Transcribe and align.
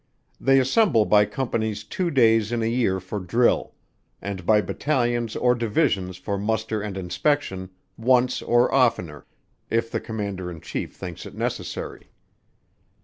They 0.39 0.57
assemble 0.57 1.05
by 1.05 1.25
companies 1.25 1.83
two 1.83 2.09
days 2.09 2.51
in 2.51 2.63
a 2.63 2.65
year 2.65 2.99
for 2.99 3.19
drill; 3.19 3.75
and 4.19 4.47
by 4.47 4.59
battalions 4.59 5.35
or 5.35 5.53
divisions 5.53 6.17
for 6.17 6.39
muster 6.39 6.81
and 6.81 6.97
inspection, 6.97 7.69
once 7.97 8.41
or 8.41 8.73
oftener, 8.73 9.27
if 9.69 9.91
the 9.91 9.99
Commander 9.99 10.49
in 10.49 10.59
Chief 10.59 10.95
thinks 10.95 11.27
it 11.27 11.35
necessary. 11.35 12.09